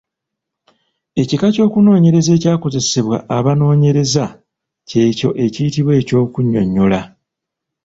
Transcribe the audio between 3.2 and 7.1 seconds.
abanoonyereza ky'ekyo ekiyitibwa eky'okunnyonnyola.